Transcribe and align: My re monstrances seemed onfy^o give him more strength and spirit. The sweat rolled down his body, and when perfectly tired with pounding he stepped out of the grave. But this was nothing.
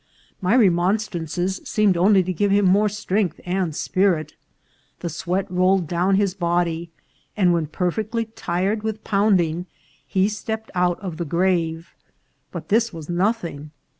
My 0.41 0.55
re 0.55 0.69
monstrances 0.71 1.61
seemed 1.63 1.93
onfy^o 1.93 2.35
give 2.35 2.49
him 2.49 2.65
more 2.65 2.89
strength 2.89 3.39
and 3.45 3.75
spirit. 3.75 4.35
The 5.01 5.09
sweat 5.09 5.45
rolled 5.51 5.87
down 5.87 6.15
his 6.15 6.33
body, 6.33 6.89
and 7.37 7.53
when 7.53 7.67
perfectly 7.67 8.25
tired 8.25 8.81
with 8.81 9.03
pounding 9.03 9.67
he 10.07 10.27
stepped 10.27 10.71
out 10.73 10.99
of 11.01 11.17
the 11.17 11.23
grave. 11.25 11.93
But 12.51 12.69
this 12.69 12.91
was 12.91 13.09
nothing. 13.09 13.69